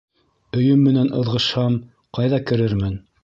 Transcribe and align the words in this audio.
Өйөм 0.59 0.81
менән 0.87 1.11
ыҙғышһам, 1.19 1.77
ҡайҙа 2.19 2.43
керермен? 2.53 2.99